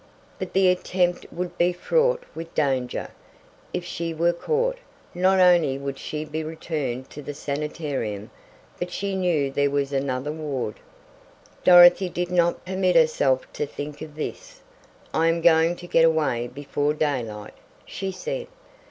[0.39, 3.11] But the attempt would be fraught with danger.
[3.71, 4.79] If she were caught,
[5.13, 8.31] not only would she be returned to the sanitarium,
[8.79, 10.79] but she knew there was another ward
[11.63, 14.61] Dorothy did not permit herself to think of this.
[15.13, 17.53] "I am going to get away before daylight,"
[17.85, 18.47] she said.